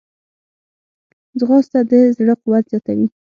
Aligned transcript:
ځغاسته 1.39 1.79
د 1.89 1.91
زړه 2.17 2.33
قوت 2.41 2.63
زیاتوي 2.71 3.07